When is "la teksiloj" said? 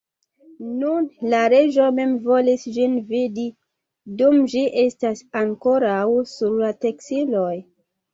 6.63-7.53